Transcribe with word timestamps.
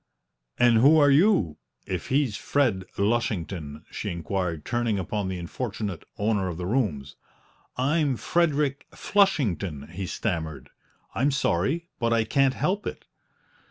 "And 0.57 0.77
who 0.79 0.97
are 0.97 1.11
you, 1.11 1.57
if 1.85 2.07
he's 2.07 2.35
Fred 2.35 2.85
Lushington?" 2.97 3.85
she 3.91 4.09
inquired, 4.09 4.65
turning 4.65 4.97
upon 4.97 5.27
the 5.27 5.37
unfortunate 5.37 6.05
owner 6.17 6.47
of 6.47 6.57
the 6.57 6.65
rooms. 6.65 7.17
"I'm 7.77 8.17
Frederick 8.17 8.87
Flushington," 8.95 9.89
he 9.89 10.07
stammered; 10.07 10.71
"I'm 11.13 11.29
sorry 11.29 11.91
but 11.99 12.13
I 12.13 12.23
can't 12.23 12.55
help 12.55 12.87
it!" 12.87 13.05